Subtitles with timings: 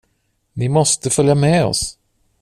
[0.55, 1.97] Ni måste följa med oss.